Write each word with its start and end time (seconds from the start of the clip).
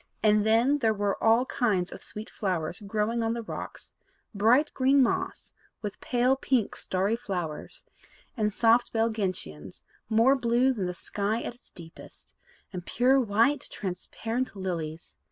And 0.23 0.43
then 0.43 0.79
there 0.79 0.95
were 0.95 1.23
all 1.23 1.45
kinds 1.45 1.91
of 1.91 2.01
sweet 2.01 2.27
flowers 2.27 2.79
growing 2.81 3.21
on 3.21 3.35
the 3.35 3.43
rocks, 3.43 3.93
bright 4.33 4.73
green 4.73 5.03
moss, 5.03 5.53
with 5.83 6.01
pale 6.01 6.35
pink 6.35 6.75
starry 6.75 7.15
flowers, 7.15 7.85
and 8.35 8.51
soft 8.51 8.93
belled 8.93 9.13
gentians, 9.13 9.83
more 10.09 10.35
blue 10.35 10.73
than 10.73 10.87
the 10.87 10.95
sky 10.95 11.43
at 11.43 11.53
its 11.53 11.69
deepest, 11.69 12.33
and 12.73 12.83
pure 12.83 13.19
white 13.19 13.67
transparent 13.69 14.55
lilies. 14.55 15.17